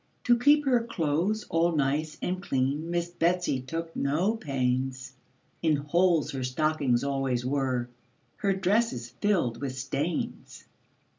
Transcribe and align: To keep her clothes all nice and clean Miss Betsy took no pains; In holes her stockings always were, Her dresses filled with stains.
To 0.23 0.35
keep 0.39 0.65
her 0.65 0.83
clothes 0.83 1.45
all 1.51 1.75
nice 1.75 2.17
and 2.23 2.41
clean 2.41 2.89
Miss 2.89 3.11
Betsy 3.11 3.61
took 3.61 3.95
no 3.95 4.35
pains; 4.35 5.13
In 5.61 5.75
holes 5.75 6.31
her 6.31 6.43
stockings 6.43 7.03
always 7.03 7.45
were, 7.45 7.87
Her 8.37 8.53
dresses 8.53 9.11
filled 9.11 9.61
with 9.61 9.77
stains. 9.77 10.65